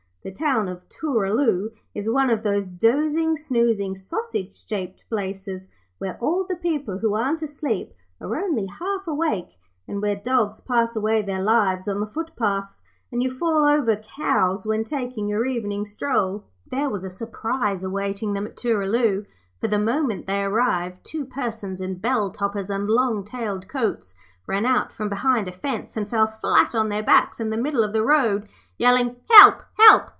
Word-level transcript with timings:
The 0.23 0.31
town 0.31 0.67
of 0.67 0.87
Tooraloo 0.87 1.71
is 1.95 2.07
one 2.07 2.29
of 2.29 2.43
those 2.43 2.67
dozing, 2.67 3.35
snoozing, 3.37 3.95
sausage 3.95 4.55
shaped 4.67 5.03
places 5.09 5.67
where 5.97 6.19
all 6.21 6.43
the 6.45 6.55
people 6.55 6.99
who 6.99 7.15
aren't 7.15 7.41
asleep 7.41 7.91
are 8.19 8.35
only 8.37 8.67
half 8.67 9.07
awake, 9.07 9.57
and 9.87 9.99
where 9.99 10.15
dogs 10.15 10.61
pass 10.61 10.95
away 10.95 11.23
their 11.23 11.41
lives 11.41 11.87
on 11.87 11.99
the 11.99 12.05
footpaths, 12.05 12.83
and 13.11 13.23
you 13.23 13.31
fall 13.35 13.63
over 13.65 13.95
cows 13.95 14.63
when 14.63 14.83
taking 14.83 15.27
your 15.27 15.47
evening 15.47 15.85
stroll. 15.85 16.43
There 16.69 16.87
was 16.87 17.03
a 17.03 17.09
surprise 17.09 17.83
awaiting 17.83 18.33
them 18.33 18.45
at 18.45 18.55
Tooraloo, 18.55 19.25
for 19.59 19.67
the 19.69 19.79
moment 19.79 20.27
they 20.27 20.43
arrived 20.43 21.03
two 21.03 21.25
persons 21.25 21.81
in 21.81 21.95
bell 21.95 22.29
toppers 22.29 22.69
and 22.69 22.87
long 22.87 23.23
tailed 23.25 23.67
coats 23.67 24.13
ran 24.47 24.65
out 24.67 24.91
from 24.91 25.07
behind 25.09 25.47
a 25.47 25.51
fence 25.51 25.95
and 25.97 26.09
fell 26.09 26.27
flat 26.27 26.75
on 26.75 26.89
their 26.89 27.03
backs 27.03 27.39
in 27.39 27.49
the 27.51 27.57
middle 27.57 27.83
of 27.83 27.93
the 27.93 28.03
road, 28.03 28.47
yelling 28.77 29.15
'Help, 29.31 29.63
help! 29.79 30.09